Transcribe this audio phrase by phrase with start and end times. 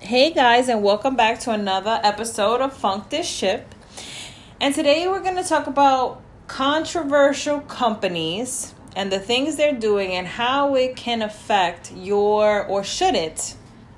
[0.00, 3.74] Hey guys, and welcome back to another episode of Funk This Ship.
[4.60, 10.26] And today we're going to talk about controversial companies and the things they're doing and
[10.26, 13.56] how it can affect your, or should it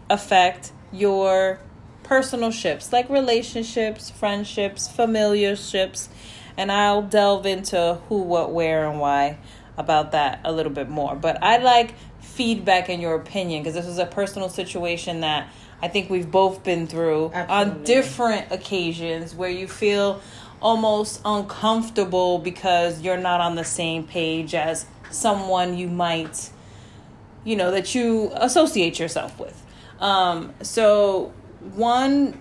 [0.09, 1.61] affect your
[2.03, 6.09] personal ships, like relationships, friendships, familiar ships.
[6.57, 9.37] And I'll delve into who, what, where, and why
[9.77, 11.15] about that a little bit more.
[11.15, 15.53] But I like feedback and your opinion because this was a personal situation that
[15.83, 17.75] I think we've both been through Absolutely.
[17.75, 20.21] on different occasions where you feel
[20.61, 26.51] almost uncomfortable because you're not on the same page as someone you might,
[27.45, 29.65] you know, that you associate yourself with.
[30.01, 31.33] Um, so,
[31.75, 32.39] one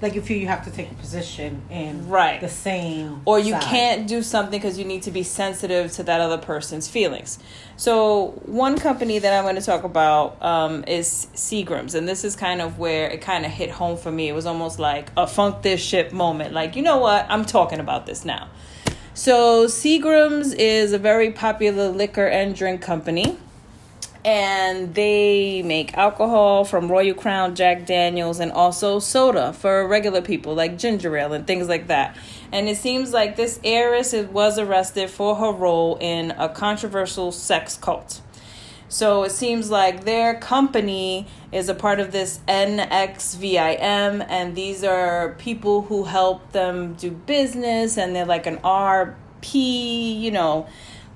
[0.00, 2.40] Like you feel you have to take a position in Right.
[2.40, 3.62] the same, or you side.
[3.62, 7.40] can't do something because you need to be sensitive to that other person's feelings.
[7.76, 12.36] So one company that I'm going to talk about um, is Seagrams, and this is
[12.36, 14.28] kind of where it kind of hit home for me.
[14.28, 16.54] It was almost like a funk this ship moment.
[16.54, 18.48] Like you know what, I'm talking about this now.
[19.14, 23.36] So Seagrams is a very popular liquor and drink company
[24.28, 30.54] and they make alcohol from Royal Crown, Jack Daniels, and also soda for regular people
[30.54, 32.14] like ginger ale and things like that.
[32.52, 37.78] And it seems like this heiress was arrested for her role in a controversial sex
[37.78, 38.20] cult.
[38.90, 45.36] So it seems like their company is a part of this NXIVM, and these are
[45.38, 50.66] people who help them do business, and they're like an RP, you know,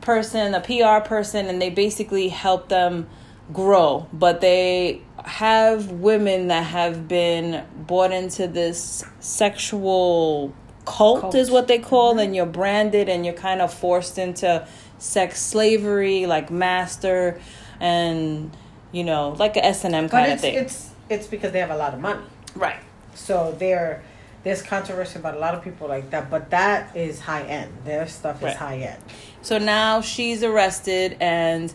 [0.03, 3.09] person, a PR person, and they basically help them
[3.53, 4.07] grow.
[4.13, 11.35] But they have women that have been bought into this sexual cult, Cult.
[11.35, 12.21] is what they call, mm-hmm.
[12.21, 14.67] and you're branded and you're kind of forced into
[14.99, 17.41] sex slavery, like master,
[17.81, 18.55] and
[18.93, 20.55] you know, like a S and M kind of thing.
[20.55, 22.23] it's it's because they have a lot of money,
[22.55, 22.81] right.
[23.15, 24.03] so there
[24.45, 26.31] there's controversy about a lot of people like that.
[26.31, 27.73] But that is high end.
[27.85, 28.57] Their stuff is Right.
[28.57, 29.03] high end.
[29.43, 31.73] So now she's arrested, and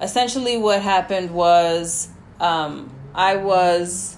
[0.00, 2.08] essentially what happened was
[2.40, 4.16] um, I was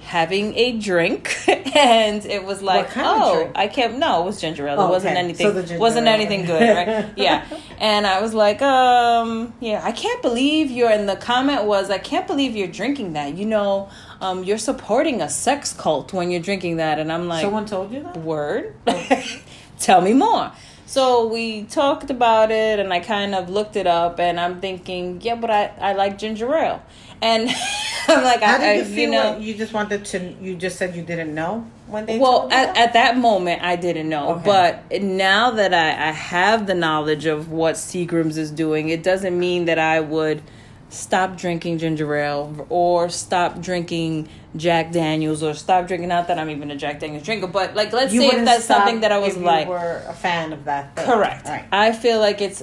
[0.00, 1.36] having a drink,
[1.76, 3.50] and it was like, oh?
[3.54, 4.80] I kept no, it was ginger ale.
[4.80, 5.24] Oh, it wasn't okay.
[5.24, 5.66] anything.
[5.66, 6.14] So wasn't ale.
[6.14, 7.12] anything good, right?
[7.16, 7.44] yeah.
[7.78, 10.90] And I was like, um, yeah, I can't believe you're.
[10.90, 13.34] And the comment was, I can't believe you're drinking that.
[13.36, 13.90] You know,
[14.20, 17.92] um, you're supporting a sex cult when you're drinking that, and I'm like, Someone told
[17.92, 18.16] you that?
[18.16, 18.74] word
[19.78, 20.52] tell me more
[20.86, 25.20] so we talked about it and i kind of looked it up and i'm thinking
[25.20, 26.82] yeah but i, I like ginger ale
[27.20, 27.48] and
[28.08, 28.98] i'm like How I, did I you feel?
[28.98, 30.34] you know you just wanted to.
[30.40, 32.18] You just said you didn't know when they.
[32.18, 32.76] well at, that?
[32.76, 34.44] at that moment i didn't know Okay.
[34.90, 39.38] but now that I, I have the knowledge of what seagrams is doing it doesn't
[39.38, 40.42] mean that i would
[40.88, 46.48] stop drinking ginger ale or stop drinking jack daniels or stop drinking not that i'm
[46.48, 49.18] even a jack daniels drinker but like let's You say if that's something that i
[49.18, 50.94] was like were a fan of that.
[50.94, 51.06] Thing.
[51.06, 51.48] Correct.
[51.48, 51.64] Right.
[51.72, 52.62] I feel like it's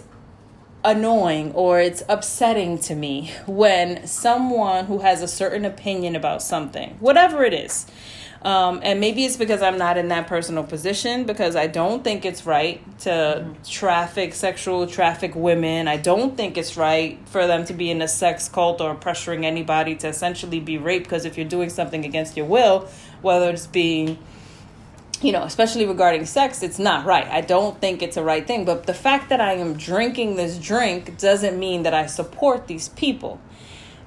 [0.84, 6.98] annoying or it's upsetting to me when someone who has a certain opinion about something,
[7.00, 7.86] whatever it is,
[8.44, 12.26] um, and maybe it's because I'm not in that personal position because I don't think
[12.26, 15.88] it's right to traffic, sexual traffic women.
[15.88, 19.46] I don't think it's right for them to be in a sex cult or pressuring
[19.46, 22.90] anybody to essentially be raped because if you're doing something against your will,
[23.22, 24.18] whether it's being
[25.22, 27.26] you know, especially regarding sex, it's not right.
[27.28, 28.66] I don't think it's a right thing.
[28.66, 32.90] But the fact that I am drinking this drink doesn't mean that I support these
[32.90, 33.40] people.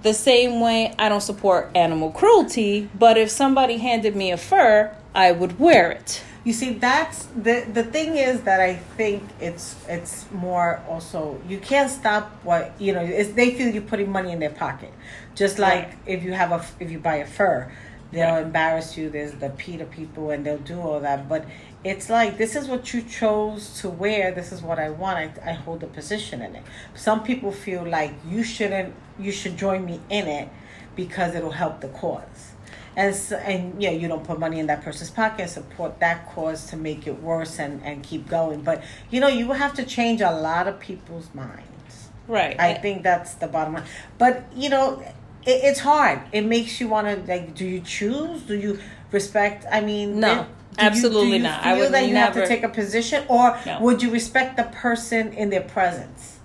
[0.07, 4.95] The same way I don't support animal cruelty, but if somebody handed me a fur,
[5.17, 6.23] I would wear it.
[6.45, 11.59] You see, that's the the thing is that I think it's it's more also you
[11.59, 13.01] can't stop what you know.
[13.03, 14.93] It's, they feel you're putting money in their pocket,
[15.35, 15.99] just like Right.
[16.15, 17.69] if you have a if you buy a fur,
[18.13, 18.45] they'll Right.
[18.45, 19.11] embarrass you.
[19.11, 21.45] There's the PETA people and they'll do all that, but
[21.87, 24.33] it's like this is what you chose to wear.
[24.33, 25.19] This is what I want.
[25.19, 26.65] I, I hold a position in it.
[26.95, 28.95] Some people feel like you shouldn't.
[29.19, 30.49] You should join me in it
[30.95, 32.53] because it'll help the cause.
[32.97, 36.67] And, s and yeah, you don't put money in that person's pocket, support that cause
[36.71, 38.63] to make it worse and, and keep going.
[38.63, 41.95] But you know, you have to change a lot of people's minds.
[42.27, 42.59] Right.
[42.59, 43.85] I think that's the bottom line.
[44.19, 45.03] But you know,
[45.47, 46.21] it, it's hard.
[46.33, 47.55] It makes you want to like.
[47.55, 48.43] Do you choose?
[48.43, 48.79] Do you
[49.13, 49.67] respect?
[49.71, 50.47] I mean, No, it-
[50.77, 51.61] do you- absolutely do you not.
[51.65, 53.81] I Feel would that you have to take a position, or No.
[53.81, 56.37] would you respect the person in their presence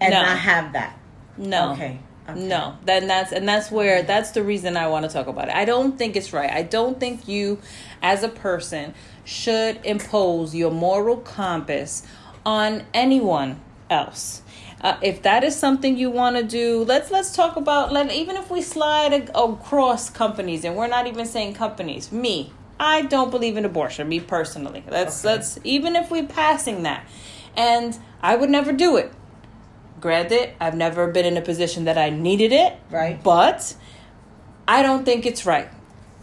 [0.00, 0.22] and No.
[0.22, 0.96] not have that?
[1.36, 1.72] no.
[1.72, 1.98] Okay.
[2.28, 2.40] okay.
[2.40, 5.54] No, then that's and that's where that's the reason I want to talk about it.
[5.54, 6.50] I don't think it's right.
[6.50, 7.58] I don't think you,
[8.02, 8.94] as a person,
[9.24, 12.02] should impose your moral compass
[12.44, 14.42] on anyone else.
[14.80, 17.92] Uh, if that is something you want to do, let's let's talk about.
[17.92, 22.10] Let even if we slide a, across companies, and we're not even saying companies.
[22.12, 24.08] Me, I don't believe in abortion.
[24.08, 25.34] Me personally, let's Okay.
[25.34, 27.06] let's even if we're passing that,
[27.56, 29.12] and I would never do it.
[30.00, 33.22] Granted, I've never been in a position that I needed it, Right.
[33.22, 33.74] But
[34.68, 35.68] I don't think it's right.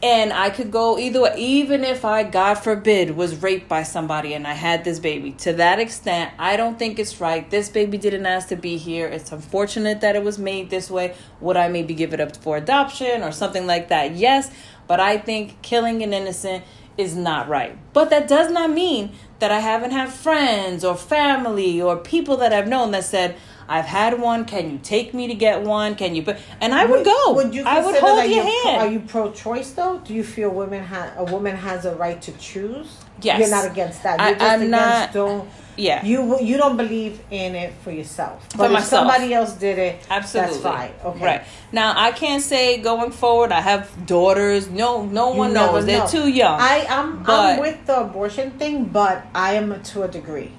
[0.03, 4.33] And I could go either way, even if I, God forbid, was raped by somebody
[4.33, 5.31] and I had this baby.
[5.39, 7.49] To that extent, I don't think it's right.
[7.49, 9.07] This baby didn't ask to be here.
[9.07, 11.15] It's unfortunate that it was made this way.
[11.39, 14.13] Would I maybe give it up for adoption or something like that?
[14.15, 14.51] Yes.
[14.87, 16.65] But I think killing an innocent
[16.97, 17.77] is not right.
[17.93, 22.51] But that does not mean that I haven't had friends or family or people that
[22.51, 24.45] I've known that said, I've had one.
[24.45, 25.95] Can you take me to get one?
[25.95, 26.21] Can you?
[26.23, 27.33] But and I would, go.
[27.33, 28.81] Would you I would hold that your hand.
[28.81, 29.99] are you pro-choice though?
[29.99, 32.97] Do you feel women ha- a woman has a right to choose?
[33.21, 33.39] Yes.
[33.39, 34.19] You're not against that.
[34.19, 35.49] I- You're just I'm against not- Don't.
[35.77, 36.03] yeah.
[36.05, 38.43] You you don't believe in it for yourself.
[38.51, 38.89] For But if myself.
[39.11, 40.51] somebody else did it, Absolutely.
[40.59, 40.91] that's fine.
[41.05, 41.25] Okay.
[41.25, 41.41] Right.
[41.71, 44.69] Now I can't say going forward I have daughters.
[44.69, 45.85] No no one knows.
[45.85, 46.59] They're too young.
[46.59, 50.51] I am But- I'm with the abortion thing, but I am to a degree.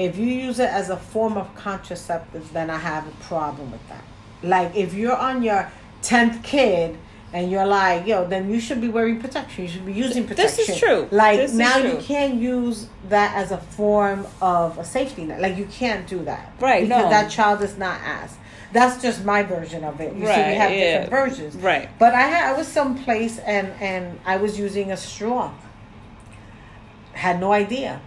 [0.00, 3.86] If you use it as a form of contraceptive, then I have a problem with
[3.90, 4.02] that.
[4.42, 5.70] Like if you're on your
[6.00, 6.96] tenth kid
[7.34, 9.64] and you're like, yo, then you should be wearing protection.
[9.64, 10.56] You should be using protection.
[10.56, 11.06] This is true.
[11.10, 15.42] Like This now you can't use that as a form of a safety net.
[15.42, 16.54] Like you can't do that.
[16.60, 17.10] Right, Because no.
[17.10, 18.38] that child is not asked.
[18.72, 20.14] That's just my version of it.
[20.14, 21.02] You see, we have yeah.
[21.02, 21.56] different versions.
[21.56, 21.90] Right.
[21.98, 25.52] But I had I was someplace and and I was using a straw.
[27.12, 28.00] Had no idea,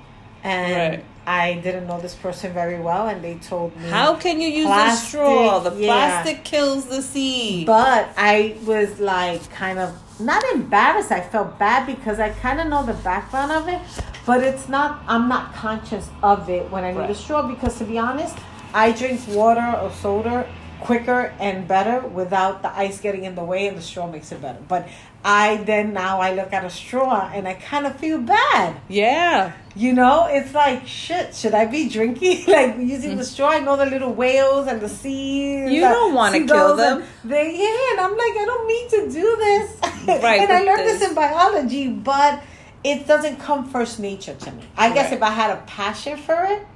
[0.44, 1.06] and Right.
[1.25, 4.67] I didn't know this person very well, and they told me How can you use
[4.67, 5.59] the straw?
[5.59, 5.87] The yeah.
[5.87, 7.65] plastic kills the seed.
[7.65, 11.11] But I was like kind of not embarrassed.
[11.11, 13.81] I felt bad because I kind of know the background of it,
[14.25, 15.03] but it's not.
[15.07, 18.37] I'm not conscious of it when I need a straw because to be honest,
[18.73, 20.47] I drink water or soda
[20.81, 24.41] quicker and better without the ice getting in the way, and the straw makes it
[24.41, 24.59] better.
[24.67, 24.87] But
[25.23, 28.79] I then now I look at a straw and I kind of feel bad.
[28.89, 29.53] yeah.
[29.75, 31.33] You know, it's like shit.
[31.33, 33.25] Should I be drinking like using the mm.
[33.25, 33.49] straw?
[33.49, 35.71] I know the little whales and the seas.
[35.71, 37.03] You don't wanna kill them.
[37.23, 39.79] They yeah, and I'm like, I don't mean to do this.
[40.05, 42.43] Right, and I learned this this- in biology, but
[42.83, 44.63] it doesn't come first nature to me.
[44.77, 46.67] I guess if I had a passion for it,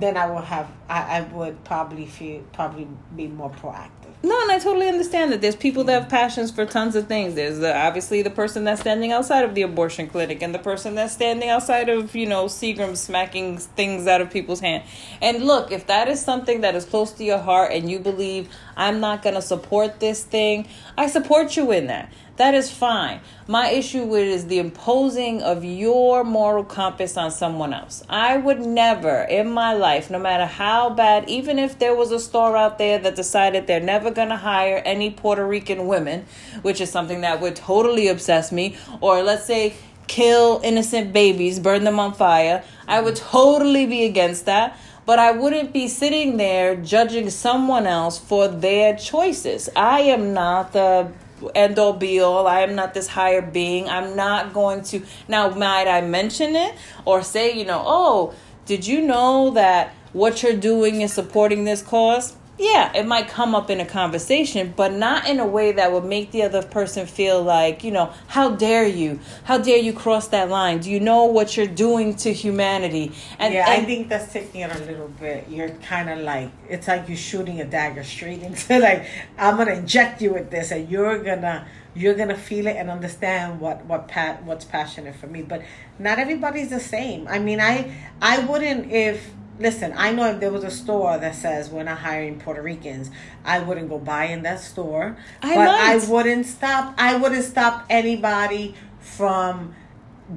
[0.00, 0.68] then I would have.
[0.88, 4.03] I, I would probably feel probably be more proactive.
[4.24, 7.34] No, and I totally understand that there's people that have passions for tons of things.
[7.34, 10.94] There's the, obviously the person that's standing outside of the abortion clinic, and the person
[10.94, 14.82] that's standing outside of you know Seagram smacking things out of people's hand.
[15.20, 18.48] And look, if that is something that is close to your heart, and you believe
[18.78, 22.10] I'm not gonna support this thing, I support you in that.
[22.36, 23.20] That is fine.
[23.46, 28.02] My issue with is the imposing of your moral compass on someone else.
[28.08, 32.18] I would never in my life, no matter how bad, even if there was a
[32.18, 36.26] store out there that decided they're never going to hire any Puerto Rican women,
[36.62, 39.74] which is something that would totally obsess me, or let's say
[40.08, 44.76] kill innocent babies, burn them on fire, I would totally be against that.
[45.06, 49.68] But I wouldn't be sitting there judging someone else for their choices.
[49.76, 51.12] I am not the
[51.54, 52.46] end all be all.
[52.46, 53.88] I am not this higher being.
[53.88, 55.02] I'm not going to.
[55.28, 56.74] Now, might I mention it
[57.04, 58.34] or say, you know, oh,
[58.66, 62.36] did you know that what you're doing is supporting this cause?
[62.56, 66.04] Yeah, it might come up in a conversation, but not in a way that would
[66.04, 69.18] make the other person feel like, you know, how dare you?
[69.42, 70.78] How dare you cross that line?
[70.78, 73.10] Do you know what you're doing to humanity?
[73.40, 75.48] And, yeah, I think that's taking it a little bit.
[75.48, 79.04] You're kind of like it's like you're shooting a dagger straight into like
[79.36, 83.60] I'm gonna inject you with this, and you're gonna you're gonna feel it and understand
[83.60, 85.42] what what pa- what's passionate for me.
[85.42, 85.62] But
[85.98, 87.26] not everybody's the same.
[87.26, 87.92] I mean, I
[88.22, 89.92] I wouldn't if listen.
[89.96, 93.10] I know if there was a store that says we're not hiring Puerto Ricans,
[93.44, 95.16] I wouldn't go buy in that store.
[95.42, 96.02] I but might.
[96.02, 96.94] I wouldn't stop.
[96.98, 99.74] I wouldn't stop anybody from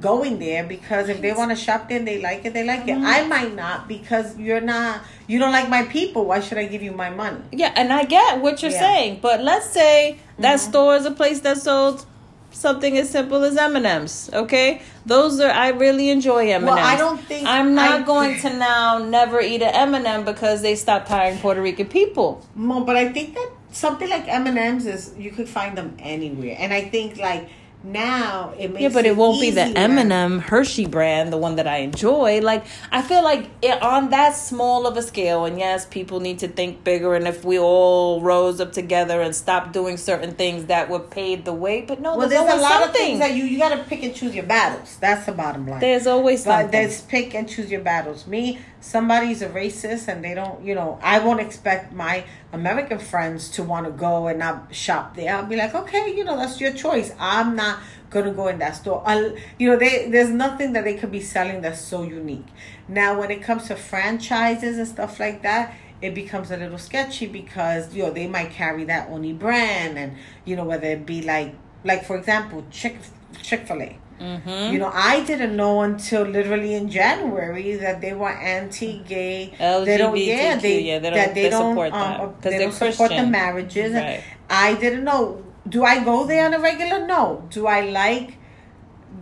[0.00, 2.98] going there because if they want to shop there, they like it, they like it.
[2.98, 6.26] I might not because you're not, you don't like my people.
[6.26, 7.40] Why should I give you my money?
[7.52, 8.80] Yeah, and I get what you're Yeah.
[8.80, 10.70] saying, but let's say that Mm-hmm.
[10.70, 12.04] store is a place that sold
[12.50, 14.30] something as simple as M and M's.
[14.32, 16.76] Okay, those are I really enjoy M and M's.
[16.76, 20.06] Well, I don't think I'm not I- going to now never eat an M and
[20.06, 22.44] M because they stopped hiring Puerto Rican people.
[22.54, 25.96] No, but I think that something like M and M's is you could find them
[25.98, 27.48] anywhere, and I think like
[27.84, 29.78] now it makes Yeah, but it won't be the easier.
[29.78, 32.40] M&M Hershey brand, the one that I enjoy.
[32.40, 36.40] Like I feel like it, on that small of a scale, and yes, people need
[36.40, 37.14] to think bigger.
[37.14, 41.44] And if we all rose up together and stopped doing certain things, that would pave
[41.44, 41.82] the way.
[41.82, 42.88] But no, Well, there's, there's a lot something.
[42.90, 44.96] of things that you you got to pick and choose your battles.
[45.00, 45.80] That's the bottom line.
[45.80, 46.70] there's always But something.
[46.72, 48.26] there's pick and choose your battles.
[48.26, 53.50] Me, somebody's a racist and they don't, you know, I won't expect my American friends
[53.50, 55.34] to want to go and not shop there.
[55.34, 57.12] I'll be like, okay, you know, that's your choice.
[57.18, 57.80] I'm not
[58.10, 59.02] gonna go in that store.
[59.04, 62.46] I'll, you know, they, there's nothing that they could be selling that's so unique.
[62.86, 67.26] Now, when it comes to franchises and stuff like that, it becomes a little sketchy
[67.26, 71.22] because you know they might carry that only brand and you know whether it be
[71.22, 71.54] like
[71.84, 72.98] like for example Chick
[73.42, 73.98] Chick-fil-A.
[74.20, 74.72] Mm-hmm.
[74.72, 79.54] You know, I didn't know until literally in January that they were anti-gay.
[79.58, 82.50] They don't, yeah, LGBTQ, they, yeah, they don't- they, they don't, support um, that, they
[82.50, 83.30] they're don't support the Christian.
[83.30, 83.92] marriages.
[83.94, 84.22] Right.
[84.50, 85.44] I didn't know.
[85.68, 87.06] Do I go there on a regular?
[87.06, 87.44] No.
[87.50, 88.34] Do I like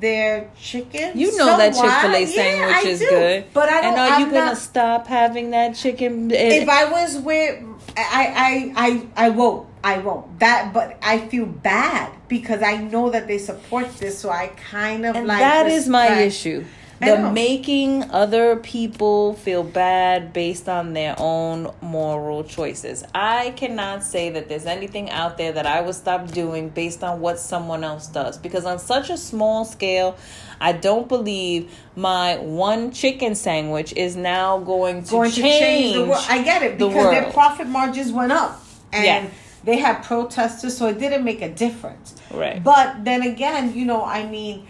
[0.00, 1.18] their chicken?
[1.18, 3.08] You know that Chick-fil-A sandwich I is do.
[3.08, 3.44] good.
[3.52, 3.92] But I don't.
[3.92, 6.30] And are you I'm gonna not- stop having that chicken?
[6.30, 7.62] if I was with
[7.96, 13.10] I I I I won't I won't that but I feel bad because I know
[13.10, 16.64] that they support this so I kind of and like that is my issue.
[16.98, 23.04] The making other people feel bad based on their own moral choices.
[23.14, 27.20] I cannot say that there's anything out there that I would stop doing based on
[27.20, 28.38] what someone else does.
[28.38, 30.16] Because on such a small scale,
[30.58, 35.36] I don't believe my one chicken sandwich is now going to going change.
[35.36, 36.24] to change the world.
[36.30, 39.30] I get it the because their profit margins went up and Yeah.
[39.66, 42.14] They had protesters so it didn't make a difference.
[42.30, 42.62] Right.
[42.62, 44.66] But then again, you know, I mean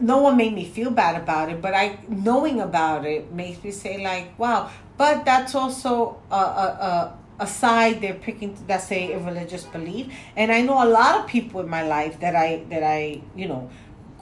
[0.00, 3.70] no one made me feel bad about it, but I knowing about it makes me
[3.70, 4.70] say like, wow.
[4.96, 10.12] But that's also a a, a, a side they're picking that's a, a religious belief,
[10.36, 13.48] and I know a lot of people in my life that I that I you
[13.48, 13.70] know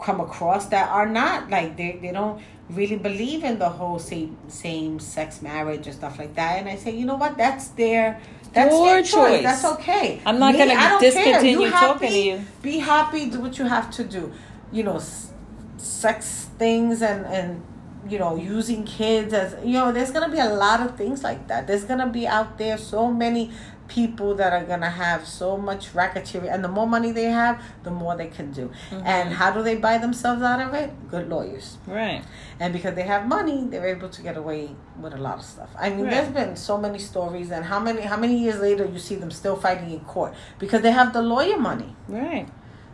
[0.01, 4.37] come across that are not like they they don't really believe in the whole same
[4.49, 8.21] same sex marriage and stuff like that, and I say, you know what, that's their.
[8.53, 9.11] That's Your choice.
[9.13, 9.43] choice.
[9.43, 10.21] That's okay.
[10.27, 10.99] I'm not don't care.
[11.01, 12.45] discontinue talking to you.
[12.63, 13.27] Be happy.
[13.31, 14.33] Do what you have to do.
[14.73, 15.31] You know, s-
[15.77, 17.63] sex things and and
[18.09, 19.93] you know using kids as you know.
[19.93, 21.67] There's gonna be a lot of things like that.
[21.67, 23.51] There's gonna be out there so many
[23.91, 27.91] people that are gonna have so much racketeering, and the more money they have, the
[27.91, 28.71] more they can do.
[28.91, 29.07] Mm-hmm.
[29.07, 30.89] And how do they buy themselves out of it?
[31.11, 31.77] Good lawyers.
[31.87, 32.23] Right.
[32.61, 34.71] And because they have money, they're able to get away
[35.03, 35.71] with a lot of stuff.
[35.79, 36.13] I mean, Right.
[36.13, 39.33] there's been so many stories, and how many how many years later you see them
[39.33, 41.91] still fighting in court because they have the lawyer money.
[42.09, 42.49] Right.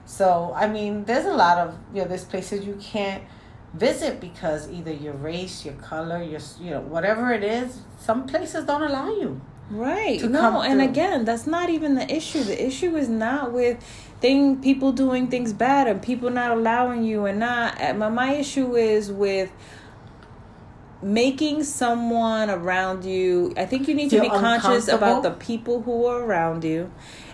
[0.06, 3.22] So I mean, there's a lot of you know, there's places you can't
[3.74, 7.68] visit because either your race, your color, your you know whatever it is.
[8.08, 9.40] Some places don't allow you.
[9.70, 10.22] Right.
[10.22, 10.88] no, and through.
[10.88, 12.42] again, that's not even the issue.
[12.44, 13.82] The issue is not with
[14.20, 18.32] thing people doing things bad and people not allowing you and not uh, my, my
[18.32, 19.52] issue is with
[21.02, 26.06] making someone around you I think you need to be conscious about the people who
[26.06, 26.90] are around you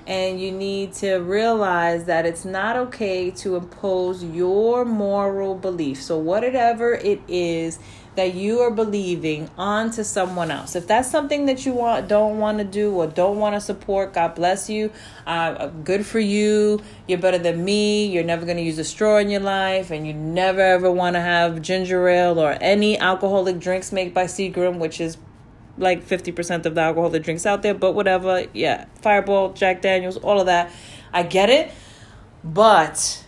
[0.07, 6.03] and you need to realize that it's not okay to impose your moral belief.
[6.03, 7.79] So whatever it is
[8.15, 10.77] that you are believing onto someone else.
[10.77, 14.13] If that's something that you want don't want to do or don't want to support,
[14.13, 14.93] God bless you.
[15.27, 16.81] Uh, good for you.
[17.09, 18.07] You're better than me.
[18.07, 21.15] You're never going to use a straw in your life and you never ever want
[21.17, 25.17] to have ginger ale or any alcoholic drinks made by Seagram, which is
[25.79, 28.47] like 50% of the alcohol that drinks out there, but whatever.
[28.53, 30.71] Yeah, Fireball, Jack Daniels, all of that.
[31.13, 31.71] I get it.
[32.45, 33.22] But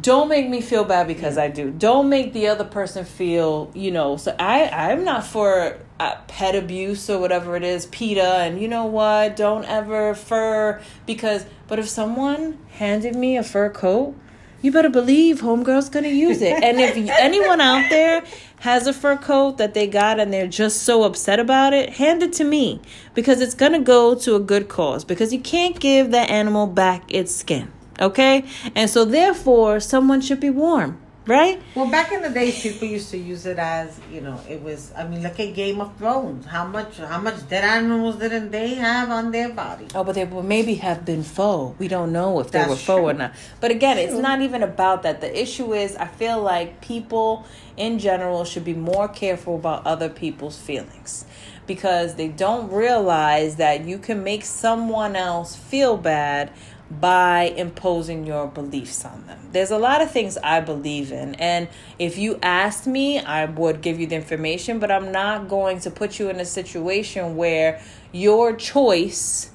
[0.00, 1.70] don't make me feel bad because I do.
[1.70, 6.54] Don't make the other person feel, you know, so I I'm not for uh, pet
[6.54, 9.36] abuse or whatever it is, PETA and you know what?
[9.36, 14.14] Don't ever fur because but if someone handed me a fur coat,
[14.62, 16.62] you better believe homegirl's gonna use it.
[16.62, 18.22] And if anyone out there
[18.60, 22.22] has a fur coat that they got and they're just so upset about it, hand
[22.22, 22.80] it to me
[23.12, 25.04] because it's gonna go to a good cause.
[25.04, 27.70] Because you can't give that animal back its skin,
[28.02, 28.44] okay?
[28.74, 31.62] And so therefore, someone should be warm, right?
[31.74, 34.92] Well, back in the days, people used to use it as you know, it was.
[34.96, 36.44] I mean, look at Game of Thrones.
[36.46, 39.86] How much, how much dead animals didn't they have on their body?
[39.94, 41.78] Oh, but they will maybe have been faux.
[41.78, 43.32] We don't know if they That's were faux or not.
[43.60, 45.20] But again, it's not even about that.
[45.20, 50.08] The issue is, I feel like people in general should be more careful about other
[50.08, 51.24] people's feelings
[51.66, 56.52] because they don't realize that you can make someone else feel bad
[57.00, 59.38] by imposing your beliefs on them.
[59.52, 61.68] There's a lot of things I believe in, and
[61.98, 65.90] if you asked me, I would give you the information, but I'm not going to
[65.90, 67.80] put you in a situation where
[68.12, 69.50] your choice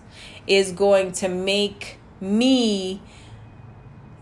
[0.47, 3.01] is going to make me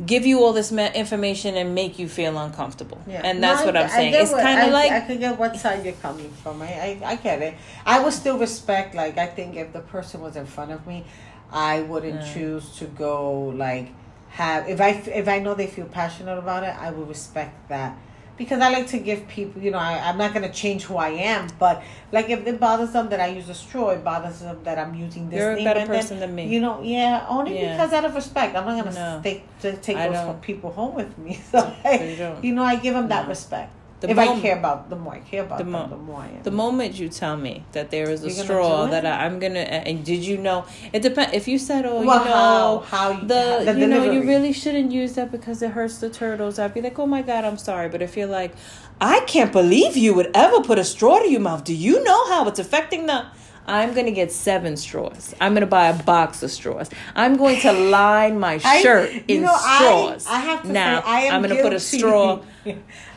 [0.06, 3.02] give you all this information and make you feel uncomfortable.
[3.08, 3.22] Yeah.
[3.24, 4.14] And that's No, what I'm saying.
[4.14, 6.62] It's kind of like I can get what side you're coming from.
[6.62, 7.54] I, I I get it.
[7.86, 8.94] I would still respect.
[8.94, 11.06] Like I think if the person was in front of me,
[11.52, 12.34] I wouldn't Mm.
[12.34, 13.88] choose to go like
[14.32, 17.98] have if I if I know they feel passionate about it, I would respect that.
[18.38, 21.08] Because I like to give people, you know, I, I'm not gonna change who I
[21.10, 24.60] am, but like if it bothers them that I use a straw, it bothers them
[24.66, 26.48] that I'm using this You're a better and then, person than me.
[26.48, 27.72] You know, yeah, only Yeah.
[27.72, 29.22] because out of respect, I'm not gonna No.
[29.24, 31.40] take to take those people home with me.
[31.52, 33.72] So you you know, I give them that respect.
[34.06, 36.28] The if I care about the more I care about the them, the more I
[36.28, 36.44] am.
[36.44, 40.04] the moment you tell me that there is a straw that I, I'm gonna and
[40.06, 43.28] did you know it depends if you said oh well, you know how how you,
[43.28, 46.74] the, the you know you really shouldn't use that because it hurts the turtles i'd
[46.74, 48.54] be like oh my god i'm sorry but if you're like
[49.02, 51.64] i can't believe you would ever put a straw to your mouth.
[51.64, 53.26] Do you know how it's affecting the
[53.68, 55.34] i'm going to get seven straws.
[55.42, 56.90] I'm going to buy a box of straws.
[57.16, 60.28] I'm going to line my shirt you in know, straws.
[60.28, 62.42] I, have to now say, I am i'm going to put a straw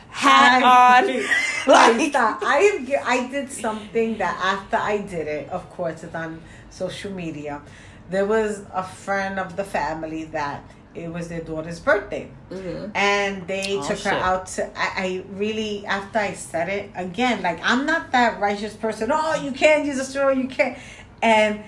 [0.09, 1.07] hat I- on
[1.67, 2.39] Like, like stop.
[2.41, 2.87] I am.
[3.05, 7.61] I did something that after I did it, of course, it's on social media.
[8.09, 10.63] There was a friend of the family that
[10.95, 12.31] it was their daughter's birthday,
[12.95, 14.65] and they Oh, took her out to.
[14.75, 19.11] I, I really after I said it again, like I'm not that righteous person.
[19.13, 20.29] Oh, you can't use a straw.
[20.29, 20.77] You can't,
[21.21, 21.61] and.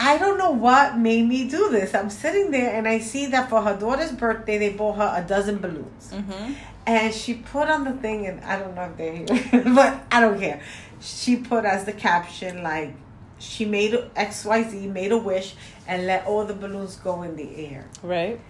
[0.00, 1.92] I don't know what made me do this.
[1.92, 5.26] I'm sitting there and I see that for her daughter's birthday, they bought her a
[5.26, 6.12] dozen balloons.
[6.12, 6.52] hmm
[6.88, 9.10] And she put on the thing, and I don't know if they,
[9.50, 10.60] here but I don't care.
[11.00, 12.94] She put as the caption like,
[13.38, 15.54] she made XYZ, made a wish
[15.86, 17.88] and let all the balloons go in the air.
[18.02, 18.40] right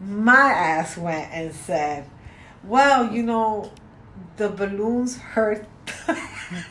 [0.00, 2.04] My ass went and said,
[2.62, 3.70] "Well, you know,
[4.36, 5.66] the balloons hurt
[6.06, 6.16] the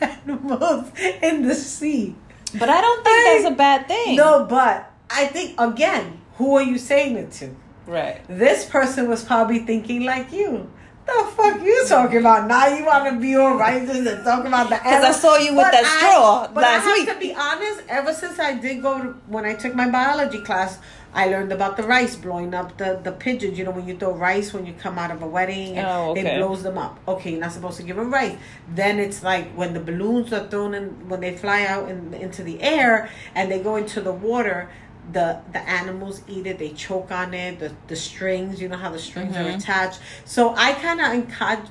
[0.00, 0.90] animals
[1.22, 2.16] in the sea."
[2.56, 6.54] but i don't think I- that's a bad thing No, but I think again, who
[6.56, 7.46] are you saying it to?
[7.86, 10.70] right This person was probably thinking like you.
[11.06, 12.48] The fuck you talking about?
[12.48, 15.54] Now you want to be all righteous and talk about the Because I saw you
[15.54, 17.08] with But that I- straw but last I have week.
[17.12, 17.82] to be honest.
[17.88, 20.78] Ever since I did go to, when I took my biology class,
[21.16, 23.56] I learned about the rice blowing up the the pigeons.
[23.58, 26.10] You know when you throw rice when you come out of a wedding, and Oh,
[26.12, 26.36] okay.
[26.36, 26.98] it blows them up.
[27.06, 28.36] Okay, you're not supposed to give them rice.
[28.74, 32.42] Then it's like when the balloons are thrown in when they fly out in, into
[32.42, 34.70] the air and they go into the water.
[35.12, 36.58] The the animals eat it.
[36.58, 37.58] They choke on it.
[37.58, 39.56] The the strings, you know how the strings are Mhm.
[39.58, 40.00] attached.
[40.24, 41.06] So I kind of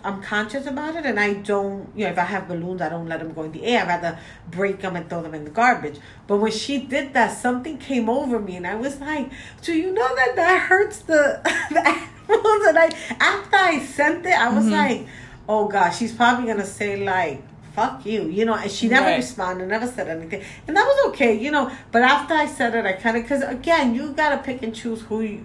[0.04, 1.90] I'm conscious about it, and I don't.
[1.96, 3.84] You know, if I have balloons, I don't let them go in the air.
[3.84, 4.20] I rather
[4.52, 5.98] break them and throw them in the garbage.
[6.28, 9.32] But when she did that, something came over me, and I was like,
[9.64, 14.38] "Do you know that that hurts the the animals?" And I after I sent it,
[14.40, 14.72] I was Mhm.
[14.72, 15.08] like,
[15.50, 17.42] "Oh gosh, she's probably gonna say like."
[17.76, 19.16] Fuck you, you know, and she never Right.
[19.18, 21.72] responded, never said anything, and that was okay, you know.
[21.92, 25.02] But after I said it, I kind of, because again, you gotta pick and choose
[25.02, 25.44] who you,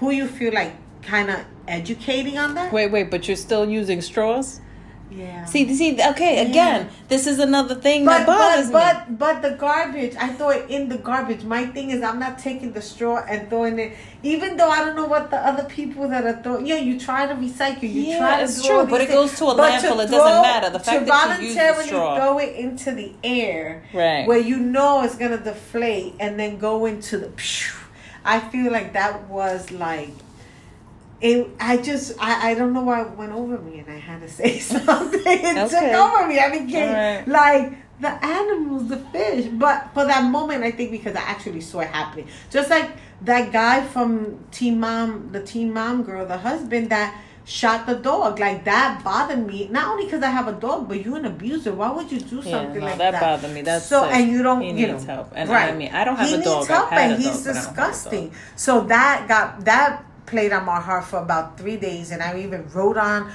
[0.00, 2.72] who you feel like kind of educating on that.
[2.72, 4.60] Wait, wait, but you're still using straws?
[5.10, 5.44] Yeah.
[5.44, 9.16] See, see, okay, again, this is another thing but that bothers but me.
[9.16, 11.42] but but the garbage, I throw it in the garbage.
[11.42, 14.94] My thing is, I'm not taking the straw and throwing it, even though I don't
[14.94, 16.66] know what the other people that are throwing.
[16.66, 19.44] Yeah, you try to recycle, you Yeah, try to it's true, but it goes to
[19.46, 20.70] a landfill, it throw- doesn't matter.
[20.70, 22.16] The fact to that you use the voluntarily straw.
[22.16, 24.26] throw it into the air, Right.
[24.28, 27.30] where you know it's gonna deflate and then go into the.
[28.24, 30.10] I feel like that was like
[31.20, 34.20] it I just I, I don't know why it went over me and I had
[34.22, 35.20] to say something.
[35.24, 36.38] It took over me.
[36.38, 37.28] I became Alright.
[37.28, 39.46] like the animals, the fish.
[39.52, 42.28] But for that moment I think because I actually saw it happening.
[42.50, 42.90] Just like
[43.22, 48.38] that guy from Teen Mom, the Teen Mom girl, the husband that shot the dog.
[48.38, 49.68] Like that bothered me.
[49.70, 51.72] Not only because I have a dog, but you're an abuser.
[51.74, 53.20] Why would you do Yeah, something no, like that that?
[53.20, 53.60] bothered me.
[53.62, 54.14] That's so sick.
[54.14, 55.32] and you don't He you needs know help.
[55.34, 55.72] And right.
[55.72, 56.66] I mean, I don't have he a needs dog.
[56.68, 57.74] help I've had and he's but I don't have a dog.
[57.76, 58.32] disgusting.
[58.56, 62.66] So that got that played on my heart for about three days, and I even
[62.70, 63.30] wrote on.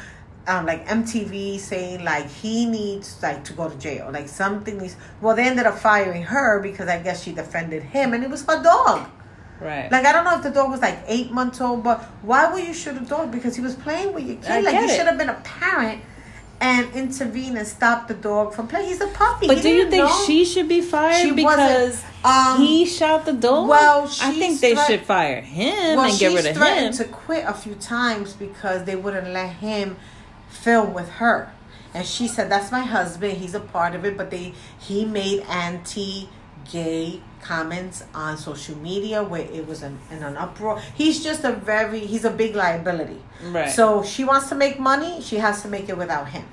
[0.47, 4.95] Um, like MTV saying like he needs like to go to jail like something needs
[5.19, 8.45] well they ended up firing her because I guess she defended him and it was
[8.45, 9.09] her dog
[9.59, 9.91] Right.
[9.91, 12.63] like I don't know if the dog was like eight months old but why would
[12.63, 15.07] you shoot a dog because he was playing with your kid I like you should
[15.07, 16.01] have been a parent
[16.67, 19.89] and intervene and stop the dog from playing he's a puppy but He do you
[19.91, 20.23] think know.
[20.25, 23.67] she should be fired She because um, he shot the dog?
[23.75, 23.99] well,
[24.29, 26.55] I think they threat- should fire him well, and get rid of him.
[26.55, 29.87] threatened to quit a few times because they wouldn't let him
[30.49, 31.39] film with her.
[31.93, 33.33] And she said, "That's my husband.
[33.43, 34.45] He's a part of it." But they
[34.87, 40.81] he made anti-gay comments on social media where it was an, in an uproar.
[40.95, 43.21] He's just a very he's a big liability.
[43.43, 43.69] Right.
[43.69, 45.21] So she wants to make money.
[45.21, 46.45] She has to make it without him.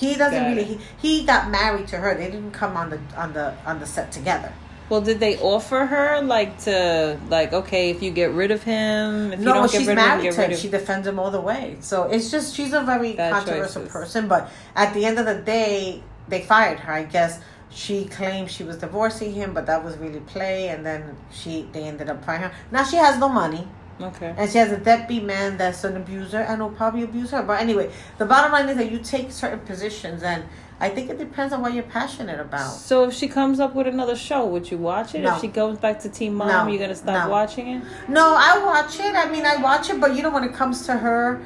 [0.00, 0.64] He doesn't really.
[0.64, 0.78] He,
[1.18, 2.14] he got married to her.
[2.14, 4.50] They didn't come on the on the on the set together.
[4.88, 9.32] Well, did they offer her like to like okay if you get rid of him?
[9.32, 10.52] If you no, don't she's get rid of him, married to him.
[10.52, 11.76] of She defends him all the way.
[11.80, 13.92] So it's just she's a very Bad controversial choices.
[13.92, 14.26] person.
[14.26, 16.92] But at the end of the day, they fired her.
[16.92, 20.68] I guess she claimed she was divorcing him, but that was really play.
[20.68, 22.52] And then she they ended up firing her.
[22.72, 23.68] Now she has no money.
[24.02, 24.34] Okay.
[24.36, 27.42] And she has a deadbeat man that's an abuser and will probably abuse her.
[27.42, 30.44] But anyway, the bottom line is that you take certain positions, and
[30.80, 32.70] I think it depends on what you're passionate about.
[32.72, 35.20] So if she comes up with another show, would you watch it?
[35.20, 35.34] No.
[35.34, 36.66] If she goes back to Teen Mom, No.
[36.68, 37.30] you're gonna stop No.
[37.30, 37.82] watching it?
[38.08, 39.14] No, I watch it.
[39.14, 41.42] I mean, I watch it, but you know, when it comes to her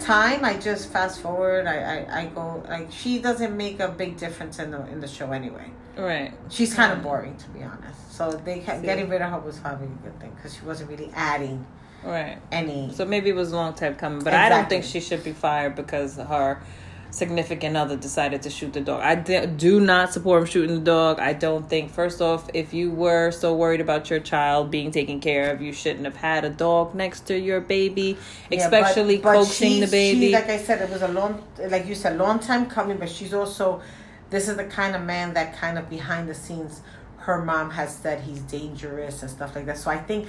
[0.00, 1.66] time, I just fast forward.
[1.66, 1.76] I,
[2.08, 5.30] I, I go like she doesn't make a big difference in the in the show
[5.30, 5.70] anyway.
[5.96, 6.32] Right.
[6.48, 8.09] She's kind of boring, to be honest.
[8.20, 8.82] So they See.
[8.82, 11.64] getting rid of her was probably a good thing because she wasn't really adding
[12.04, 12.36] Right.
[12.52, 12.92] any.
[12.92, 15.32] So maybe it was a long time coming, but I don't think she should be
[15.32, 16.58] fired because her
[17.10, 19.00] significant other decided to shoot the dog.
[19.02, 21.18] I do not support him shooting the dog.
[21.18, 25.18] I don't think, first off, if you were so worried about your child being taken
[25.18, 28.18] care of, you shouldn't have had a dog next to your baby,
[28.50, 30.26] Yeah, but- especially but coaxing the baby.
[30.26, 32.98] She, like I said, it was a long, like you said, long time coming.
[32.98, 33.80] But she's also,
[34.28, 36.82] this is the kind of man that kind of behind the scenes,
[37.20, 39.78] her mom has said he's dangerous and stuff like that.
[39.78, 40.26] So I think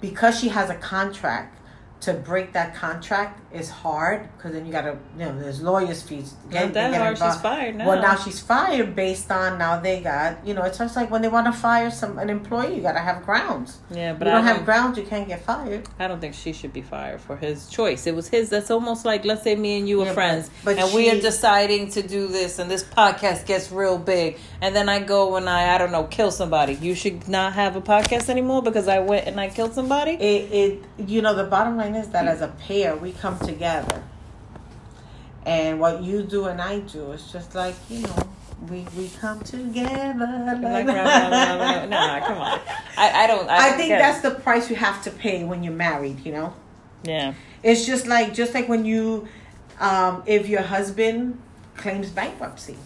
[0.00, 1.58] because she has a contract.
[2.02, 6.34] To break that contract is hard because then you gotta, you know, there's lawyers' fees.
[6.44, 7.16] Not Get- that get hard.
[7.18, 7.86] She's fired now.
[7.86, 11.22] Well, now she's fired based on now they got, you know, it's just like when
[11.22, 13.78] they want to fire some an employee, you gotta have grounds.
[13.90, 15.86] yeah, but you I don't don't, have grounds, you can't get fired.
[16.00, 18.06] I don't think she should be fired for his choice.
[18.08, 18.50] It was his.
[18.50, 21.20] That's almost like let's say me and you are Yeah, friends, but and we are
[21.20, 25.48] deciding to do this, and this podcast gets real big, and then I go and
[25.48, 26.74] I I don't know kill somebody.
[26.74, 30.12] You should not have a podcast anymore because I went and I killed somebody.
[30.14, 34.02] it, it you know the bottom line is that as a pair we come together
[35.44, 38.28] and what you do and i do it's just like you know
[38.70, 42.26] we we come together Like, rah, rah, rah.
[42.26, 42.60] come on.
[42.96, 43.48] I, I don't.
[43.48, 44.02] I, i don't think get it.
[44.02, 46.54] that's the price you have to pay when you're married you know
[47.02, 47.34] yeah.
[47.64, 49.26] it's just like just like when you
[49.80, 51.40] um if your husband
[51.76, 52.76] claims bankruptcy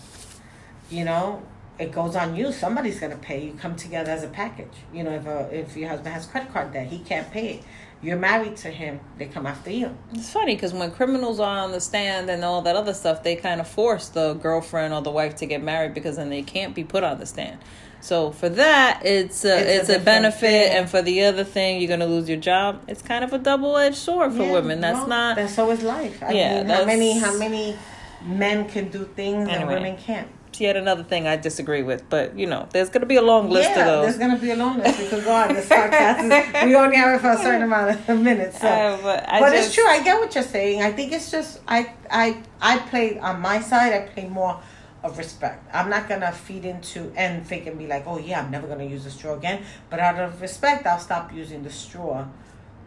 [0.90, 1.42] you know
[1.78, 5.10] it goes on you somebody's gonna pay you come together as a package you know
[5.12, 7.62] if a, if your husband has credit card debt he can't pay it
[8.02, 11.72] you're married to him they come after you It's funny because when criminals are on
[11.72, 15.10] the stand and all that other stuff, they kind of force the girlfriend or the
[15.10, 17.58] wife to get married because then they can't be put on the stand.
[18.02, 20.76] So for that, it's a, It's a it's, a, different benefit, thing.
[20.76, 22.82] and for the other thing, you're gonna lose your job.
[22.86, 24.82] It's kind of a double edged sword for Yeah, women.
[24.82, 25.36] That's not.
[25.36, 26.22] That's so is life.
[26.22, 27.76] I Yeah, mean, how many how many
[28.24, 29.54] men can do things Anyway.
[29.58, 30.28] and women can't?
[30.61, 33.71] Yet another thing I disagree with, but you know, there's gonna be a long list
[33.71, 34.05] yeah, of those.
[34.07, 34.99] there's gonna be a long list.
[34.99, 35.51] because God.
[35.51, 38.61] This podcast is, we only have it for a certain amount of minutes.
[38.61, 38.69] So.
[38.69, 39.87] Uh, but but just, it's true.
[39.87, 40.83] I get what you're saying.
[40.83, 43.92] I think it's just I I I play on my side.
[43.92, 44.61] I play more
[45.03, 45.69] of respect.
[45.73, 48.85] I'm not gonna feed into and think and be like, oh yeah, I'm never gonna
[48.85, 49.64] use the straw again.
[49.90, 52.27] But out of respect, I'll stop using the straw.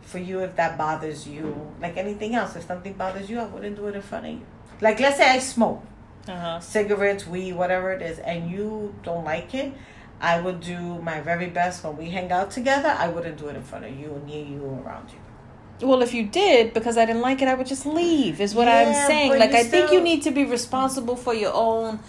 [0.02, 3.76] For you, if that bothers you, like anything else, if something bothers you, I wouldn't
[3.76, 4.42] do it in front of you.
[4.82, 5.84] Like let's say I smoke
[6.30, 6.60] Uh-huh.
[6.60, 9.74] cigarettes, weed, whatever it is, and you don't like it,
[10.22, 12.90] I would do my very best when we hang out together.
[12.90, 15.88] I wouldn't do it in front of you, near you, or around you.
[15.88, 18.42] Well, if you did, because I didn't like it, I would just leave.
[18.42, 19.40] Is what Yeah, I'm saying.
[19.40, 22.00] Like I think you need to be responsible for your own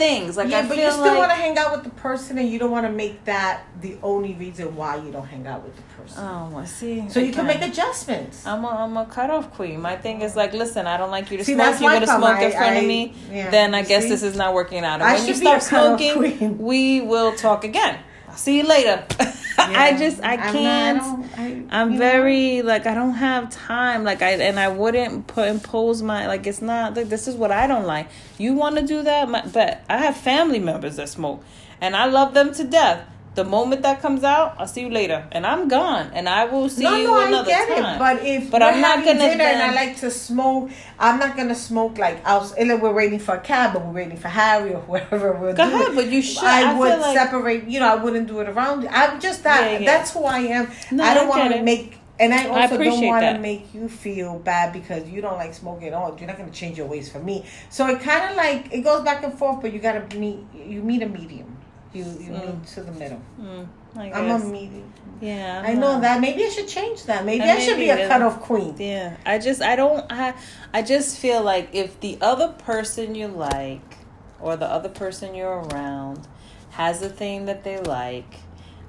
[0.00, 0.36] things.
[0.36, 2.48] Like yeah, I but you still like want to hang out with the person, and
[2.48, 5.76] you don't want to make that the only reason why you don't hang out with
[5.76, 6.24] the person.
[6.24, 7.08] Oh, I see.
[7.10, 8.46] so you can make adjustments.
[8.46, 9.80] I'm a, I'm a cutoff queen.
[9.80, 11.78] My thing is like, listen, I don't like you to See, smoke.
[11.80, 12.30] You're gonna problem.
[12.36, 13.14] smoke in I- front of me.
[13.30, 14.08] yeah, then I guess see?
[14.08, 14.94] this is not working out.
[15.00, 16.58] And I when you should be a stop cutoff smoking, queen.
[16.58, 17.98] we will talk again.
[18.28, 19.04] I'll see you later.
[19.68, 20.98] I just I I'm not- can't.
[21.00, 22.04] don't- I- I'm you know?
[22.04, 26.46] very like I don't have time like I and I wouldn't put impose my like
[26.46, 28.08] it's not like this is what I don't like.
[28.38, 31.42] You want to do that, my, but I have family members that smoke,
[31.80, 33.06] and I love them to death.
[33.36, 36.68] The moment that comes out, I'll see you later, and I'm gone, and I will
[36.68, 37.94] see no, you no, no, I get time.
[37.94, 37.98] it.
[37.98, 41.54] But if But I'm not gonna dinner and I like to smoke, I'm not gonna
[41.54, 42.52] smoke like out.
[42.58, 45.94] We're waiting for a cab, or we're waiting for Harry or whoever we're Go ahead,
[45.94, 46.42] but you should.
[46.42, 47.68] I, I would like- separate.
[47.68, 48.88] You know, I wouldn't do it around.
[48.88, 49.70] I'm just that.
[49.72, 49.86] Yeah, yeah.
[49.86, 50.68] That's who I am.
[50.90, 51.98] No, I don't want to make.
[52.18, 55.88] And I also don't want to make you feel bad because you don't like smoking
[55.88, 56.14] at all.
[56.18, 57.46] You're not going to change your ways for me.
[57.70, 60.40] So it kind of like it goes back and forth, but you got to meet.
[60.52, 61.56] You meet a medium.
[61.92, 62.46] You you Mm.
[62.46, 63.20] meet to the middle.
[63.40, 64.44] Mm, I I'm a guess.
[64.44, 64.92] medium.
[65.20, 66.20] yeah, I I'm know not- that.
[66.20, 67.24] Maybe I should change that.
[67.24, 68.74] Maybe Uh, I should be maybe a it- cutoff queen.
[68.78, 70.34] Yeah, I just I don't I
[70.72, 73.96] I just feel like if the other person you like
[74.40, 76.28] or the other person you're around
[76.70, 78.36] has a thing that they like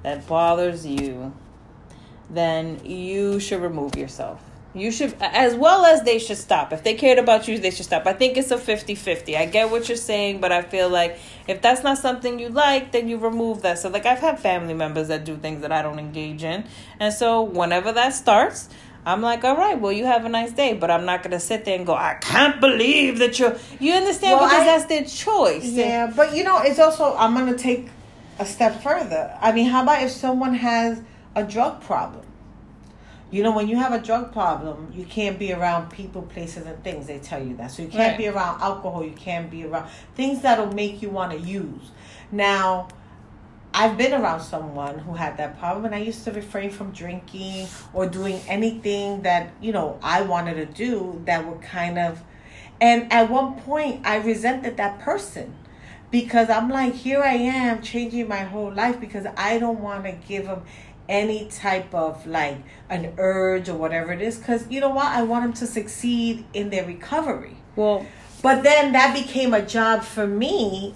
[0.04, 1.32] that bothers you,
[2.30, 4.40] then you should remove yourself.
[4.74, 6.72] You should, as well as they should stop.
[6.72, 8.06] If they cared about you, they should stop.
[8.06, 9.36] I think it's a 50 50.
[9.36, 12.90] I get what you're saying, but I feel like if that's not something you like,
[12.90, 13.78] then you remove that.
[13.78, 16.64] So, like, I've had family members that do things that I don't engage in.
[16.98, 18.70] And so, whenever that starts,
[19.04, 21.64] I'm like, all right, well, you have a nice day, but I'm not gonna sit
[21.66, 23.56] there and go, I can't believe that you're.
[23.78, 25.64] You understand Well, because I- that's their choice.
[25.64, 27.88] Yeah, but you know, it's also I'm gonna take
[28.38, 29.36] a step further.
[29.40, 31.00] I mean, how about if someone has
[31.34, 32.24] a drug problem?
[33.32, 36.84] You know, when you have a drug problem, you can't be around people, places, and
[36.84, 37.06] things.
[37.06, 37.70] They tell you that.
[37.70, 38.18] So you can't Right.
[38.18, 39.02] be around alcohol.
[39.02, 41.92] You can't be around things that'll make you want to use.
[42.30, 42.88] Now,
[43.72, 47.68] I've been around someone who had that problem, and I used to refrain from drinking
[47.94, 52.22] or doing anything that you know I wanted to do that would kind of.
[52.82, 55.54] And at one point, I resented that person
[56.10, 60.12] because I'm like, here I am changing my whole life because I don't want to
[60.12, 60.64] give them
[61.12, 62.56] any type of like
[62.88, 66.44] an urge or whatever it is because you know what I want them to succeed
[66.54, 67.58] in their recovery.
[67.76, 68.06] Well,
[68.40, 70.94] But then that became a job for me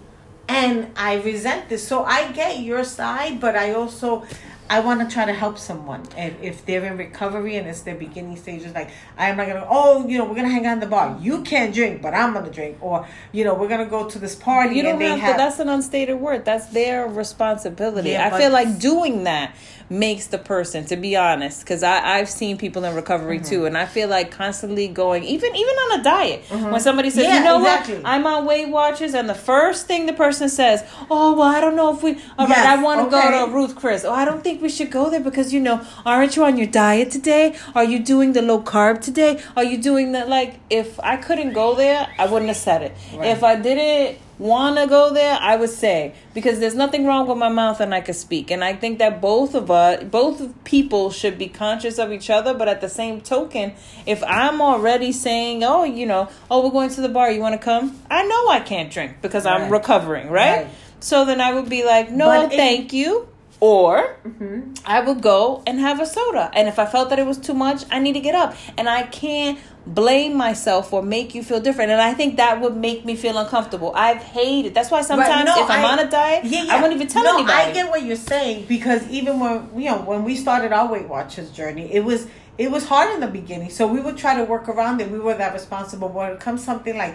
[0.49, 1.87] and I resent this.
[1.87, 4.25] So I get your side, but I also
[4.69, 6.03] I want to try to help someone.
[6.17, 9.67] And if they're in recovery and it's their beginning stages, like I am not gonna
[9.69, 11.19] oh, you know, we're gonna hang out in the bar.
[11.21, 12.79] You can't drink, but I'm gonna drink.
[12.81, 15.39] Or, you know, we're gonna go to this party you don't have, have, to.
[15.39, 16.45] That's an unstated word.
[16.45, 18.11] That's their responsibility.
[18.11, 19.55] Yeah, I feel like doing that
[19.89, 23.49] makes the person, to be honest, because I've seen people in recovery Mm-hmm.
[23.49, 27.25] too, and I feel like constantly going, even even on a diet, when somebody says,
[27.25, 27.33] Mm-hmm.
[27.33, 27.95] Yeah, you know exactly.
[27.97, 31.61] what, I'm on Weight Watchers, and the first thing the person says, oh well, I
[31.61, 33.31] don't know if we, all right, Yes, I want to okay.
[33.31, 34.05] go to Ruth Chris.
[34.05, 36.67] Oh, I don't think we should go there because you know, aren't you on your
[36.67, 37.57] diet today?
[37.75, 39.41] Are you doing the low carb today?
[39.57, 40.59] Are you doing that like?
[40.71, 42.93] If I couldn't go there, I wouldn't have said it.
[43.15, 43.29] Right.
[43.29, 47.39] If I didn't want to go there, I would say because there's nothing wrong with
[47.39, 48.51] my mouth and I can speak.
[48.51, 52.55] And I think that both of us, both people should be conscious of each other.
[52.55, 53.73] But at the same token,
[54.05, 57.55] if I'm already saying, oh, you know, oh, we're going to the bar, you want
[57.55, 57.99] to come?
[58.11, 60.65] I know I can't drink because I'm recovering, right?
[60.65, 60.69] Right.
[61.01, 63.29] So then I would be like, no, But it- thank you.
[63.61, 64.73] Or Mm-hmm.
[64.85, 66.51] I would go and have a soda.
[66.53, 68.55] And if I felt that it was too much, I need to get up.
[68.77, 71.91] And I can't blame myself or make you feel different.
[71.93, 73.93] And I think that would make me feel uncomfortable.
[73.95, 74.75] I've hated.
[74.75, 76.75] That's why sometimes no, if I'm I- on a diet, yeah, yeah.
[76.77, 77.71] I won't even tell no, anybody.
[77.71, 81.09] I get what you're saying because even when you know when we started our Weight
[81.09, 82.27] Watchers journey, it was
[82.59, 83.71] it was hard in the beginning.
[83.71, 85.11] So we would try to work around it.
[85.11, 86.09] We were that responsible.
[86.09, 87.15] When it comes something like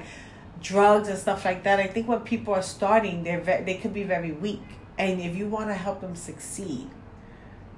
[0.61, 3.93] drugs and stuff like that, I think when people are starting, they're ve- they could
[3.93, 4.61] be very weak.
[4.97, 6.89] And if you want to help them succeed,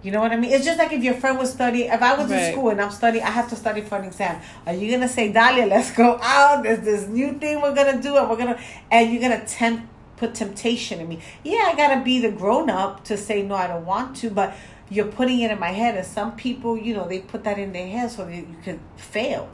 [0.04, 0.52] you know what I mean?
[0.52, 1.89] It's just like if your friend was studying.
[1.89, 4.41] If I was in school and I'm studying, I have to study for an exam.
[4.65, 6.63] Are you gonna say, Dalia, let's go out?
[6.63, 8.60] There's this new thing we're gonna do, and we're gonna,
[8.91, 11.21] and you're gonna tempt, put temptation in me.
[11.43, 14.54] Yeah, I gotta be the grown up to say no, I don't want to, but
[14.89, 17.71] you're putting it in my head, and some people, you know, they put that in
[17.71, 19.49] their head so that you could fail.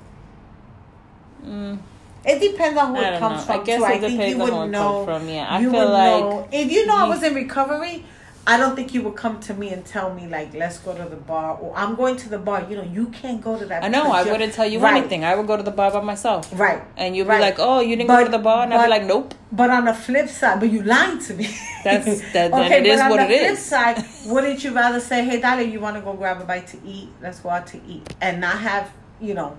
[1.45, 1.77] Mm.
[2.25, 3.01] It depends on who.
[3.01, 3.53] It comes know.
[3.53, 3.65] I from.
[3.65, 3.85] guess too.
[3.85, 5.05] it I think you would it know.
[5.05, 5.47] comes from, yeah.
[5.49, 6.47] I you feel would like know.
[6.51, 8.05] if you know I was in recovery,
[8.47, 11.03] I don't think you would come to me and tell me like, "Let's go to
[11.07, 13.83] the bar," or "I'm going to the bar." You know, you can't go to that.
[13.83, 14.11] I know.
[14.11, 15.23] I wouldn't tell you Right, anything.
[15.23, 16.49] I would go to the bar by myself.
[16.53, 16.81] Right.
[16.97, 17.37] And you'd Right.
[17.37, 18.63] be like, oh, you didn't But- go to the bar?
[18.63, 19.35] And I'd be like, nope.
[19.51, 21.45] But on the flip side, but you lied to me.
[21.83, 24.99] That's- that- then okay, it is but on what the flip side, wouldn't you rather
[24.99, 27.09] say, "Hey, Dalia, you want to go grab a bite to eat?
[27.21, 28.89] Let's go out to eat," and not have
[29.21, 29.55] you know,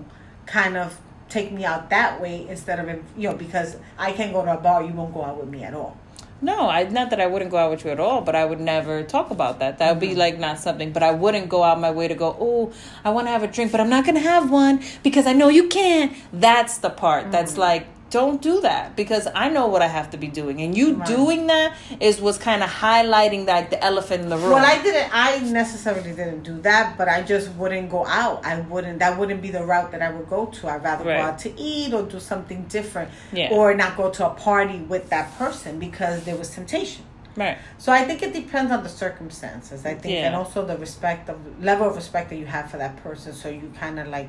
[0.47, 0.97] kind of
[1.31, 4.57] take me out that way instead of you know because I can't go to a
[4.57, 5.97] bar, you won't go out with me at all.
[6.43, 8.59] No, I not that I wouldn't go out with you at all, but I would
[8.59, 9.77] never talk about that.
[9.77, 10.13] That would Mm-hmm.
[10.13, 10.91] be like not something.
[10.91, 12.35] But I wouldn't go out my way to go.
[12.39, 12.73] Oh,
[13.05, 15.49] I want to have a drink, but I'm not gonna have one because I know
[15.49, 16.11] you can't.
[16.33, 17.61] That's the part that's Mm-hmm.
[17.61, 20.95] like, don't do that because I know what I have to be doing, and you
[20.95, 21.07] Right.
[21.07, 24.51] doing that is what's kind of highlighting like the elephant in the room.
[24.51, 25.09] Well, I didn't.
[25.13, 28.45] I necessarily didn't do that, but I just wouldn't go out.
[28.45, 28.99] I wouldn't.
[28.99, 30.67] That wouldn't be the route that I would go to.
[30.67, 31.17] I'd rather Right.
[31.17, 33.49] go out to eat or do something different, Yeah.
[33.51, 37.05] or not go to a party with that person because there was temptation.
[37.37, 37.57] right.
[37.77, 39.85] So I think it depends on the circumstances.
[39.85, 40.25] I think, Yeah.
[40.27, 43.31] and also the respect of level of respect that you have for that person.
[43.33, 44.27] So you kind of like,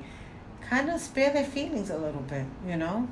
[0.70, 2.44] kind of spare their feelings a little bit.
[2.64, 3.08] You know.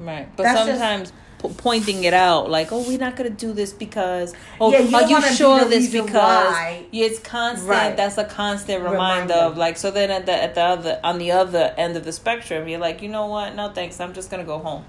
[0.00, 3.52] Right, but That's just- sometimes p- pointing it out, like, "Oh, we're not gonna do
[3.52, 6.12] this because," oh, Yeah, you are you wanna be sure this because?
[6.14, 6.84] why.
[6.92, 7.68] It's constant.
[7.70, 7.96] Right.
[7.96, 9.34] That's a constant reminder, Reminder.
[9.34, 9.76] of like.
[9.76, 12.80] So then at the at the other on the other end of the spectrum, you're
[12.80, 13.54] like, you know what?
[13.54, 14.00] No, thanks.
[14.00, 14.84] I'm just gonna go home.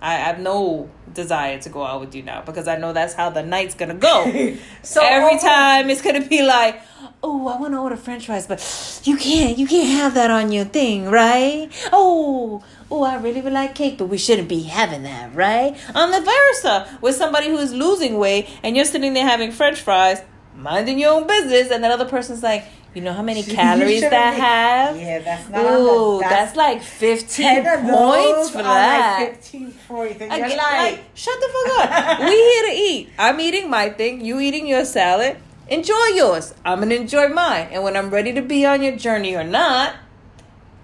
[0.00, 3.30] I have no desire to go out with you now because I know that's how
[3.30, 4.56] the night's gonna go.
[4.82, 6.80] So every time it's gonna be like,
[7.22, 8.60] oh, I want to order French fries, but
[9.04, 11.68] you can't, you can't have that on your thing, right?
[11.92, 15.76] Oh, oh, I really would like cake, but we shouldn't be having that, right?
[15.94, 19.50] On the versa, uh, with somebody who is losing weight and you're sitting there having
[19.52, 20.22] French fries,
[20.54, 24.34] minding your own business, and that other person's like, You know how many calories that
[24.34, 24.96] have?
[24.96, 25.60] Yeah, that's not.
[25.64, 29.18] Ooh, the, that's, like 15 ten of points for that.
[29.20, 30.20] Like 15 points.
[30.20, 32.20] You're like, like, shut the fuck up.
[32.20, 33.10] we here to eat.
[33.18, 34.24] I'm eating my thing.
[34.24, 35.36] You eating your salad.
[35.68, 36.54] Enjoy yours.
[36.64, 37.68] I'm gonna enjoy mine.
[37.72, 39.94] And when I'm ready to be on your journey or not,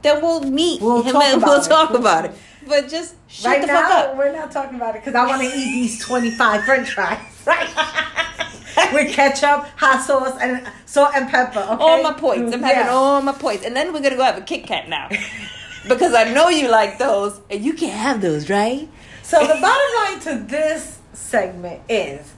[0.03, 1.69] then we'll meet We'll him talk and about we'll it.
[1.69, 2.33] talk about it.
[2.69, 4.17] But just shut right the now, fuck up.
[4.19, 7.19] we're not talking about it because I want to eat these 25 french fries.
[7.47, 7.69] Right.
[8.93, 11.61] With ketchup, hot sauce, and salt and pepper.
[11.61, 11.83] Okay?
[11.83, 12.53] All my points.
[12.53, 12.93] I'm having Yeah.
[12.93, 13.65] all my points.
[13.65, 15.09] And then we're gonna go have a Kit Kat now.
[15.89, 18.89] because I know you like those, and you can't have those, right?
[19.23, 22.33] So the bottom line to this segment is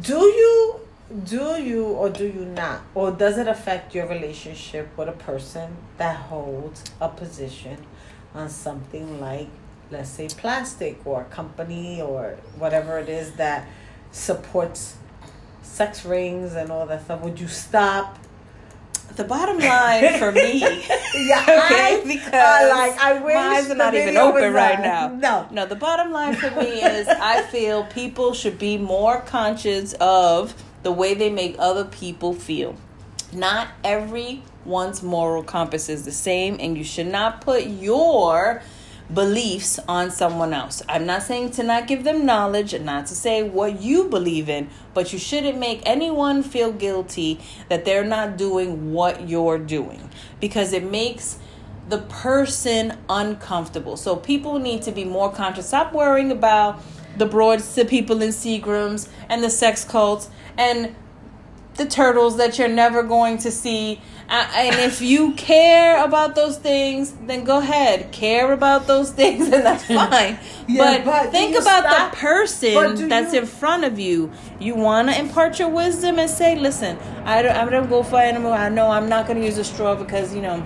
[0.00, 0.80] do you
[1.24, 5.76] do you or do you not or does it affect your relationship with a person
[5.98, 7.76] that holds a position
[8.34, 9.46] on something like
[9.90, 13.68] let's say plastic or a company or whatever it is that
[14.10, 14.96] supports
[15.64, 17.20] sex rings and all that stuff.
[17.22, 18.18] Would you stop?
[19.16, 23.70] The bottom line for me yeah okay, I- because I like I wish my eyes
[23.70, 25.06] are not even open right now.
[25.08, 25.46] no.
[25.52, 30.54] No, the bottom line for me is I feel people should be more conscious of
[30.82, 32.74] the way they make other people feel.
[33.32, 38.62] Not everyone's moral compass is the same, and you should not put your
[39.12, 40.82] beliefs on someone else.
[40.88, 44.48] I'm not saying to not give them knowledge and not to say what you believe
[44.48, 50.10] in, but you shouldn't make anyone feel guilty that they're not doing what you're doing
[50.40, 51.38] because it makes
[51.88, 53.96] the person uncomfortable.
[53.96, 55.68] So people need to be more conscious.
[55.68, 56.80] Stop worrying about
[57.16, 60.94] the broad the people in Seagrams and the sex cults and
[61.76, 64.00] the turtles that you're never going to see.
[64.28, 68.10] And if you care about those things, then go ahead.
[68.10, 70.38] Care about those things, and that's fine.
[70.66, 74.30] Yeah, but, but think about stop- the person that's you- in front of you.
[74.60, 78.16] You want to impart your wisdom and say, listen, I don't, I don't go for
[78.16, 78.52] animal.
[78.52, 80.64] I know I'm not going to use a straw because, you know,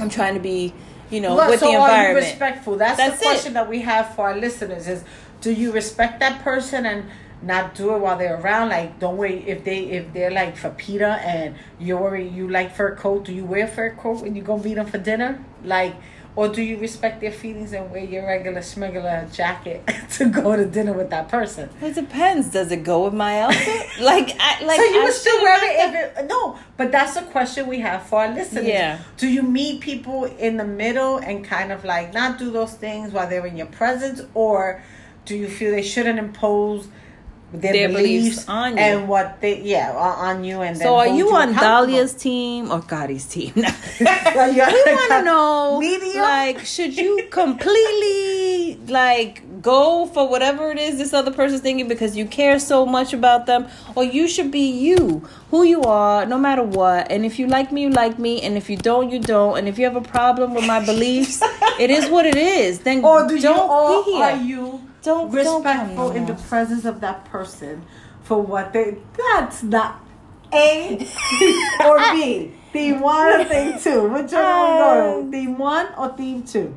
[0.00, 0.72] I'm trying to be,
[1.10, 2.26] you know, Well, with so the are you environment.
[2.26, 2.76] respectful?
[2.78, 3.28] That's, That's the it.
[3.28, 5.04] question that we have for our listeners: is
[5.42, 7.04] Do you respect that person and
[7.44, 8.70] not do it while they're around?
[8.70, 12.74] Like, don't wait if they if they're like for PETA and you're worried you like
[12.74, 13.24] fur coat.
[13.24, 15.44] Do you wear fur coat when you go meet them for dinner?
[15.62, 15.94] Like,
[16.36, 20.66] or do you respect their feelings and wear your regular smuggler jacket to go to
[20.66, 21.70] dinner with that person?
[21.80, 22.48] It depends.
[22.48, 23.86] Does it go with my outfit?
[24.00, 27.16] like, I, like so you I would still wear it if it no, but that's
[27.16, 28.66] a question we have for our listeners.
[28.66, 28.98] Yeah.
[29.16, 33.12] Do you meet people in the middle and kind of like not do those things
[33.12, 34.82] while they're in your presence, or
[35.24, 36.88] do you feel they shouldn't impose
[37.60, 38.82] their, Their beliefs beliefs, on you.
[38.82, 41.54] and what they yeah on on you and So are you on?
[41.54, 43.52] Dalia's team or Cari's team?
[43.54, 46.22] We want to know, Medium?
[46.22, 52.16] like, should you completely like go for whatever it is this other person's thinking because
[52.16, 56.38] you care so much about them, or you should be you, who you are, no
[56.38, 57.10] matter what.
[57.10, 59.56] And if you like me, you like me, and if you don't, you don't.
[59.58, 61.40] And if you have a problem with my beliefs,
[61.80, 62.80] it is what it is.
[62.80, 64.24] Then or do don't or be here.
[64.24, 67.82] are you Don't- don't respectful in the presence of that person
[68.22, 70.00] for what they that's not
[70.52, 71.06] A
[71.84, 72.52] or B.
[72.72, 74.08] Theme one or theme two?
[74.08, 75.30] Which one we uh, with?
[75.30, 76.74] Theme one or theme two?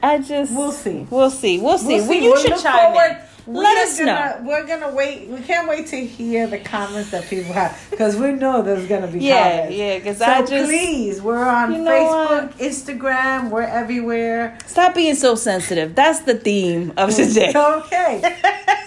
[0.00, 1.06] I just We'll see.
[1.10, 1.58] We'll see.
[1.58, 1.96] We'll see.
[1.96, 2.22] We'll see.
[2.24, 3.10] you We'll should look chime forward.
[3.10, 3.18] in.
[3.52, 4.48] Let us gonna, know.
[4.48, 5.28] We're gonna wait.
[5.28, 9.06] We can't wait to hear the comments that people have because we know there's gonna
[9.08, 9.24] be comments.
[9.24, 9.76] Yeah, comments.
[9.76, 14.56] yeah, 'cause so I just- please, we're on You know Facebook, Instagram, we're everywhere.
[14.66, 15.94] Stop being so sensitive.
[15.94, 17.52] That's the theme of mm, today.
[17.56, 18.22] Okay.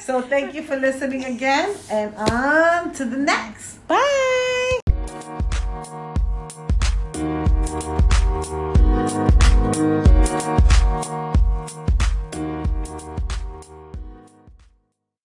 [0.01, 3.85] so thank you for listening again, and on to the next.
[3.87, 4.79] Bye.